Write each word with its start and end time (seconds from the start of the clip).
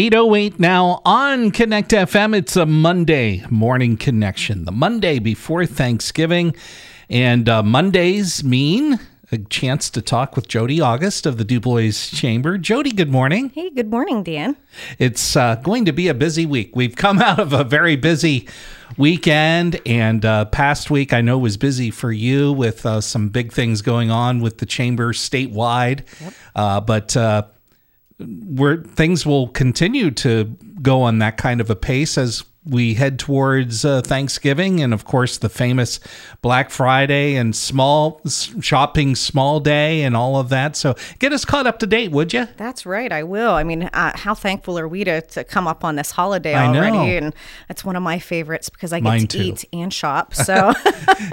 808 0.00 0.58
now 0.58 1.02
on 1.04 1.50
Connect 1.50 1.90
FM. 1.90 2.34
It's 2.34 2.56
a 2.56 2.64
Monday 2.64 3.44
morning 3.50 3.98
connection, 3.98 4.64
the 4.64 4.72
Monday 4.72 5.18
before 5.18 5.66
Thanksgiving. 5.66 6.56
And 7.10 7.46
uh, 7.50 7.62
Mondays 7.62 8.42
mean 8.42 8.98
a 9.30 9.36
chance 9.36 9.90
to 9.90 10.00
talk 10.00 10.36
with 10.36 10.48
Jodi 10.48 10.80
August 10.80 11.26
of 11.26 11.36
the 11.36 11.44
DuBois 11.44 11.92
Chamber. 12.10 12.56
Jodi, 12.56 12.92
good 12.92 13.10
morning. 13.10 13.50
Hey, 13.50 13.68
good 13.68 13.90
morning, 13.90 14.22
Dan. 14.22 14.56
It's 14.98 15.36
uh, 15.36 15.56
going 15.56 15.84
to 15.84 15.92
be 15.92 16.08
a 16.08 16.14
busy 16.14 16.46
week. 16.46 16.74
We've 16.74 16.96
come 16.96 17.18
out 17.20 17.38
of 17.38 17.52
a 17.52 17.62
very 17.62 17.96
busy 17.96 18.48
weekend, 18.96 19.82
and 19.84 20.24
uh, 20.24 20.46
past 20.46 20.90
week 20.90 21.12
I 21.12 21.20
know 21.20 21.36
was 21.36 21.58
busy 21.58 21.90
for 21.90 22.10
you 22.10 22.54
with 22.54 22.86
uh, 22.86 23.02
some 23.02 23.28
big 23.28 23.52
things 23.52 23.82
going 23.82 24.10
on 24.10 24.40
with 24.40 24.58
the 24.58 24.66
chamber 24.66 25.12
statewide. 25.12 26.04
Yep. 26.22 26.34
Uh, 26.54 26.80
but 26.80 27.14
uh, 27.18 27.42
where 28.20 28.78
things 28.78 29.24
will 29.24 29.48
continue 29.48 30.10
to 30.10 30.44
go 30.82 31.02
on 31.02 31.18
that 31.18 31.36
kind 31.36 31.60
of 31.60 31.70
a 31.70 31.76
pace 31.76 32.18
as 32.18 32.44
we 32.64 32.94
head 32.94 33.18
towards 33.18 33.84
uh, 33.86 34.02
Thanksgiving 34.02 34.82
and, 34.82 34.92
of 34.92 35.04
course, 35.04 35.38
the 35.38 35.48
famous 35.48 35.98
Black 36.42 36.70
Friday 36.70 37.36
and 37.36 37.56
small 37.56 38.20
shopping 38.60 39.14
small 39.14 39.60
day 39.60 40.02
and 40.02 40.14
all 40.14 40.36
of 40.36 40.50
that. 40.50 40.76
So 40.76 40.94
get 41.18 41.32
us 41.32 41.46
caught 41.46 41.66
up 41.66 41.78
to 41.78 41.86
date, 41.86 42.10
would 42.10 42.34
you? 42.34 42.46
That's 42.58 42.84
right. 42.84 43.10
I 43.10 43.22
will. 43.22 43.52
I 43.52 43.64
mean, 43.64 43.84
uh, 43.84 44.12
how 44.14 44.34
thankful 44.34 44.78
are 44.78 44.86
we 44.86 45.04
to, 45.04 45.22
to 45.22 45.42
come 45.42 45.66
up 45.66 45.84
on 45.84 45.96
this 45.96 46.10
holiday 46.10 46.54
I 46.54 46.66
already? 46.66 46.96
Know. 46.96 47.04
And 47.26 47.34
it's 47.70 47.82
one 47.82 47.96
of 47.96 48.02
my 48.02 48.18
favorites 48.18 48.68
because 48.68 48.92
I 48.92 48.98
get 49.00 49.04
Mine 49.04 49.26
to 49.26 49.38
too. 49.38 49.44
eat 49.44 49.64
and 49.72 49.92
shop. 49.92 50.34
So, 50.50 50.72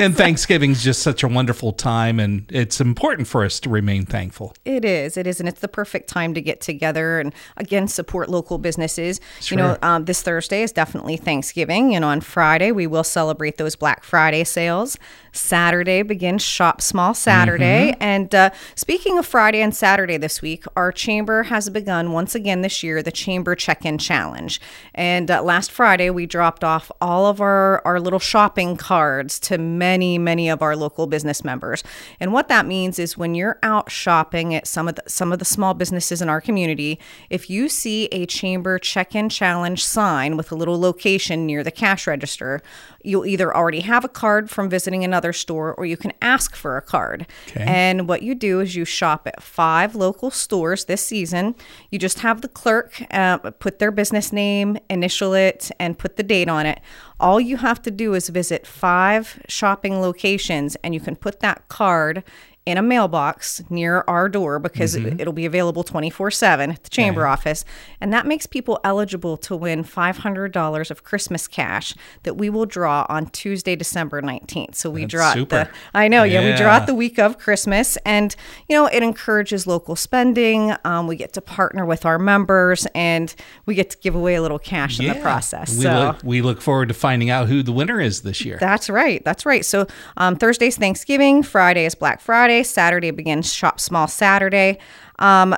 and 0.00 0.16
Thanksgiving's 0.16 0.82
just 0.82 1.02
such 1.02 1.22
a 1.22 1.28
wonderful 1.28 1.72
time, 1.72 2.18
and 2.18 2.46
it's 2.50 2.80
important 2.80 3.28
for 3.28 3.44
us 3.44 3.60
to 3.60 3.68
remain 3.68 4.06
thankful. 4.06 4.54
It 4.64 4.86
is. 4.86 5.18
It 5.18 5.26
is, 5.26 5.38
and 5.38 5.46
it's 5.48 5.60
the 5.60 5.68
perfect 5.68 6.08
time 6.08 6.32
to 6.32 6.40
get 6.40 6.62
together 6.62 7.20
and 7.20 7.34
again 7.58 7.88
support 7.88 8.30
local 8.30 8.56
businesses. 8.56 9.20
Sure. 9.40 9.58
You 9.58 9.64
know, 9.64 9.78
um, 9.82 10.06
this 10.06 10.22
Thursday 10.22 10.62
is 10.62 10.72
definitely 10.72 11.11
Thanksgiving, 11.16 11.94
and 11.94 12.04
on 12.04 12.20
Friday 12.20 12.72
we 12.72 12.86
will 12.86 13.04
celebrate 13.04 13.58
those 13.58 13.76
Black 13.76 14.04
Friday 14.04 14.44
sales. 14.44 14.98
Saturday 15.32 16.02
begins 16.02 16.42
Shop 16.42 16.82
Small 16.82 17.14
Saturday. 17.14 17.92
Mm-hmm. 17.92 18.02
And 18.02 18.34
uh, 18.34 18.50
speaking 18.74 19.18
of 19.18 19.26
Friday 19.26 19.62
and 19.62 19.74
Saturday 19.74 20.18
this 20.18 20.42
week, 20.42 20.64
our 20.76 20.92
chamber 20.92 21.44
has 21.44 21.70
begun 21.70 22.12
once 22.12 22.34
again 22.34 22.60
this 22.60 22.82
year 22.82 23.02
the 23.02 23.10
Chamber 23.10 23.54
Check 23.54 23.86
In 23.86 23.96
Challenge. 23.96 24.60
And 24.94 25.30
uh, 25.30 25.42
last 25.42 25.72
Friday, 25.72 26.10
we 26.10 26.26
dropped 26.26 26.62
off 26.62 26.92
all 27.00 27.26
of 27.26 27.40
our, 27.40 27.80
our 27.86 27.98
little 27.98 28.18
shopping 28.18 28.76
cards 28.76 29.40
to 29.40 29.56
many, 29.56 30.18
many 30.18 30.50
of 30.50 30.60
our 30.60 30.76
local 30.76 31.06
business 31.06 31.42
members. 31.42 31.82
And 32.20 32.32
what 32.32 32.48
that 32.48 32.66
means 32.66 32.98
is 32.98 33.16
when 33.16 33.34
you're 33.34 33.58
out 33.62 33.90
shopping 33.90 34.54
at 34.54 34.66
some 34.66 34.86
of 34.86 34.96
the, 34.96 35.02
some 35.06 35.32
of 35.32 35.38
the 35.38 35.44
small 35.46 35.72
businesses 35.72 36.20
in 36.20 36.28
our 36.28 36.42
community, 36.42 36.98
if 37.30 37.48
you 37.48 37.70
see 37.70 38.04
a 38.06 38.26
Chamber 38.26 38.78
Check 38.78 39.14
In 39.14 39.30
Challenge 39.30 39.82
sign 39.82 40.36
with 40.36 40.52
a 40.52 40.54
little 40.54 40.78
location 40.78 41.01
near 41.46 41.62
the 41.64 41.70
cash 41.70 42.06
register, 42.06 42.62
you'll 43.02 43.26
either 43.26 43.54
already 43.54 43.80
have 43.80 44.04
a 44.04 44.08
card 44.08 44.50
from 44.50 44.68
visiting 44.68 45.04
another 45.04 45.32
store 45.32 45.74
or 45.74 45.86
you 45.86 45.96
can 45.96 46.12
ask 46.22 46.54
for 46.54 46.76
a 46.76 46.82
card. 46.82 47.26
Okay. 47.48 47.64
And 47.66 48.08
what 48.08 48.22
you 48.22 48.34
do 48.34 48.60
is 48.60 48.76
you 48.76 48.84
shop 48.84 49.26
at 49.26 49.42
five 49.42 49.94
local 49.94 50.30
stores 50.30 50.84
this 50.84 51.04
season. 51.04 51.54
You 51.90 51.98
just 51.98 52.20
have 52.20 52.40
the 52.40 52.48
clerk 52.48 53.02
uh, 53.10 53.38
put 53.38 53.78
their 53.78 53.90
business 53.90 54.32
name, 54.32 54.78
initial 54.88 55.34
it, 55.34 55.70
and 55.78 55.98
put 55.98 56.16
the 56.16 56.22
date 56.22 56.48
on 56.48 56.66
it. 56.66 56.80
All 57.18 57.40
you 57.40 57.58
have 57.58 57.80
to 57.82 57.90
do 57.90 58.14
is 58.14 58.28
visit 58.28 58.66
five 58.66 59.40
shopping 59.48 60.00
locations 60.00 60.76
and 60.82 60.94
you 60.94 61.00
can 61.00 61.16
put 61.16 61.40
that 61.40 61.68
card 61.68 62.24
in 62.64 62.78
a 62.78 62.82
mailbox 62.82 63.60
near 63.70 64.04
our 64.06 64.28
door 64.28 64.60
because 64.60 64.94
mm-hmm. 64.94 65.18
it'll 65.18 65.32
be 65.32 65.46
available 65.46 65.82
24 65.82 66.30
7 66.30 66.70
at 66.70 66.84
the 66.84 66.90
chamber 66.90 67.26
office. 67.26 67.64
And 68.00 68.12
that 68.12 68.24
makes 68.24 68.46
people 68.46 68.78
eligible 68.84 69.36
to 69.38 69.56
win 69.56 69.82
$500 69.82 70.90
of 70.90 71.02
Christmas 71.02 71.48
cash 71.48 71.94
that 72.22 72.34
we 72.34 72.48
will 72.48 72.66
draw 72.66 73.04
on 73.08 73.26
Tuesday, 73.26 73.74
December 73.74 74.22
19th. 74.22 74.76
So 74.76 74.90
we 74.90 75.02
That's 75.02 75.10
draw 75.10 75.32
super. 75.32 75.64
the, 75.64 75.70
I 75.92 76.06
know, 76.06 76.22
yeah. 76.22 76.40
yeah. 76.40 76.50
we 76.52 76.56
draw 76.56 76.76
it 76.76 76.86
the 76.86 76.94
week 76.94 77.18
of 77.18 77.36
Christmas. 77.38 77.96
And, 78.06 78.34
you 78.68 78.76
know, 78.76 78.86
it 78.86 79.02
encourages 79.02 79.66
local 79.66 79.96
spending. 79.96 80.72
Um, 80.84 81.08
we 81.08 81.16
get 81.16 81.32
to 81.32 81.40
partner 81.40 81.84
with 81.84 82.06
our 82.06 82.18
members 82.18 82.86
and 82.94 83.34
we 83.66 83.74
get 83.74 83.90
to 83.90 83.98
give 83.98 84.14
away 84.14 84.36
a 84.36 84.42
little 84.42 84.60
cash 84.60 85.00
yeah. 85.00 85.10
in 85.10 85.16
the 85.16 85.22
process. 85.22 85.76
We, 85.76 85.82
so, 85.82 85.94
look, 85.94 86.20
we 86.22 86.42
look 86.42 86.60
forward 86.60 86.88
to 86.88 86.94
finding 86.94 87.28
out 87.28 87.48
who 87.48 87.64
the 87.64 87.72
winner 87.72 88.00
is 88.00 88.22
this 88.22 88.44
year. 88.44 88.58
That's 88.60 88.88
right. 88.88 89.24
That's 89.24 89.44
right. 89.44 89.64
So 89.64 89.88
um, 90.16 90.36
Thursday's 90.36 90.76
Thanksgiving, 90.76 91.42
Friday 91.42 91.86
is 91.86 91.96
Black 91.96 92.20
Friday. 92.20 92.51
Friday. 92.52 92.62
Saturday 92.62 93.10
begins 93.10 93.52
Shop 93.52 93.80
Small 93.80 94.06
Saturday. 94.06 94.78
Um, 95.18 95.56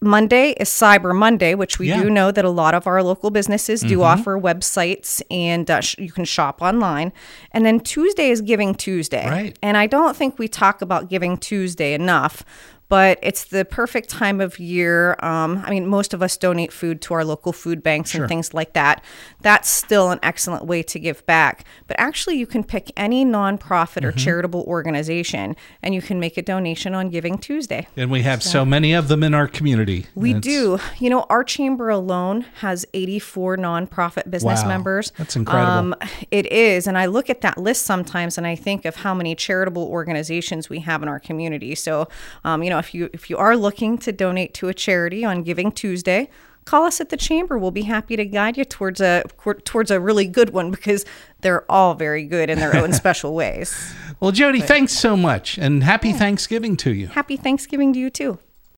Monday 0.00 0.50
is 0.52 0.68
Cyber 0.68 1.14
Monday, 1.14 1.56
which 1.56 1.80
we 1.80 1.88
yeah. 1.88 2.00
do 2.00 2.10
know 2.10 2.30
that 2.30 2.44
a 2.44 2.50
lot 2.50 2.74
of 2.74 2.86
our 2.86 3.02
local 3.02 3.30
businesses 3.30 3.80
do 3.80 3.98
mm-hmm. 3.98 4.02
offer 4.02 4.38
websites 4.38 5.20
and 5.30 5.68
uh, 5.68 5.80
sh- 5.80 5.98
you 5.98 6.12
can 6.12 6.24
shop 6.24 6.62
online. 6.62 7.12
And 7.50 7.66
then 7.66 7.80
Tuesday 7.80 8.30
is 8.30 8.40
Giving 8.40 8.74
Tuesday. 8.74 9.28
Right. 9.28 9.58
And 9.60 9.76
I 9.76 9.88
don't 9.88 10.16
think 10.16 10.38
we 10.38 10.46
talk 10.46 10.82
about 10.82 11.08
Giving 11.08 11.36
Tuesday 11.36 11.94
enough 11.94 12.44
but 12.88 13.18
it's 13.22 13.44
the 13.44 13.64
perfect 13.64 14.08
time 14.08 14.40
of 14.40 14.58
year. 14.58 15.16
Um, 15.20 15.62
I 15.64 15.70
mean, 15.70 15.86
most 15.86 16.14
of 16.14 16.22
us 16.22 16.36
donate 16.36 16.72
food 16.72 17.02
to 17.02 17.14
our 17.14 17.24
local 17.24 17.52
food 17.52 17.82
banks 17.82 18.10
sure. 18.10 18.22
and 18.22 18.28
things 18.28 18.54
like 18.54 18.72
that. 18.72 19.04
That's 19.42 19.68
still 19.68 20.10
an 20.10 20.18
excellent 20.22 20.64
way 20.64 20.82
to 20.84 20.98
give 20.98 21.24
back. 21.26 21.64
But 21.86 21.98
actually, 22.00 22.36
you 22.36 22.46
can 22.46 22.64
pick 22.64 22.90
any 22.96 23.24
nonprofit 23.24 23.98
mm-hmm. 23.98 24.06
or 24.06 24.12
charitable 24.12 24.62
organization 24.62 25.54
and 25.82 25.94
you 25.94 26.00
can 26.00 26.18
make 26.18 26.36
a 26.36 26.42
donation 26.42 26.94
on 26.94 27.10
Giving 27.10 27.38
Tuesday. 27.38 27.86
And 27.96 28.10
we 28.10 28.22
have 28.22 28.42
so, 28.42 28.50
so 28.50 28.64
many 28.64 28.92
of 28.94 29.08
them 29.08 29.22
in 29.22 29.34
our 29.34 29.46
community. 29.46 30.06
We 30.14 30.34
do. 30.34 30.78
You 30.98 31.10
know, 31.10 31.26
our 31.28 31.44
chamber 31.44 31.90
alone 31.90 32.42
has 32.60 32.86
84 32.94 33.58
nonprofit 33.58 34.30
business 34.30 34.62
wow. 34.62 34.68
members. 34.68 35.12
That's 35.18 35.36
incredible. 35.36 35.72
Um, 35.72 35.94
it 36.30 36.50
is. 36.50 36.86
And 36.86 36.96
I 36.96 37.06
look 37.06 37.28
at 37.28 37.42
that 37.42 37.58
list 37.58 37.82
sometimes 37.82 38.38
and 38.38 38.46
I 38.46 38.56
think 38.56 38.84
of 38.84 38.96
how 38.96 39.14
many 39.14 39.34
charitable 39.34 39.84
organizations 39.84 40.68
we 40.70 40.80
have 40.80 41.02
in 41.02 41.08
our 41.08 41.20
community. 41.20 41.74
So, 41.74 42.08
um, 42.44 42.62
you 42.62 42.70
know, 42.70 42.77
know, 42.78 42.86
if 42.86 42.94
you 42.94 43.10
if 43.12 43.30
you 43.30 43.36
are 43.36 43.56
looking 43.56 43.98
to 43.98 44.12
donate 44.12 44.54
to 44.54 44.68
a 44.68 44.74
charity 44.74 45.24
on 45.24 45.42
Giving 45.42 45.72
Tuesday, 45.72 46.28
call 46.64 46.84
us 46.84 47.00
at 47.00 47.08
the 47.08 47.16
chamber. 47.16 47.58
We'll 47.58 47.70
be 47.70 47.82
happy 47.82 48.16
to 48.16 48.24
guide 48.24 48.56
you 48.56 48.64
towards 48.64 49.00
a 49.00 49.24
towards 49.64 49.90
a 49.90 50.00
really 50.00 50.26
good 50.26 50.50
one 50.50 50.70
because 50.70 51.04
they're 51.40 51.70
all 51.70 51.94
very 51.94 52.24
good 52.24 52.50
in 52.50 52.58
their 52.58 52.76
own 52.76 52.92
special 53.02 53.34
ways. 53.34 53.92
Well, 54.20 54.32
Jodi, 54.32 54.60
thanks 54.60 54.92
so 54.92 55.16
much, 55.16 55.58
and 55.58 55.82
happy 55.84 56.10
yeah. 56.10 56.18
Thanksgiving 56.18 56.76
to 56.78 56.92
you. 56.92 57.08
Happy 57.08 57.36
Thanksgiving 57.36 57.92
to 57.92 57.98
you 57.98 58.10
too. 58.10 58.38